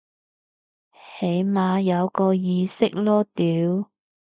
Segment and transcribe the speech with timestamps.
[1.19, 3.91] 起碼有個意識囉屌